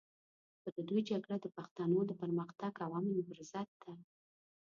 [0.59, 3.93] خو د دوی جګړه د پښتنو د پرمختګ او امن پر ضد ده.